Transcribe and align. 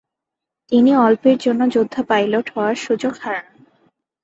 তিনি 0.71 0.91
অল্পের 0.95 1.37
জন্য 1.37 1.61
যোদ্ধা 1.69 2.01
পাইলট 2.03 2.45
হওয়ার 2.55 2.75
সুযোগ 2.75 3.13
হারান। 3.21 3.47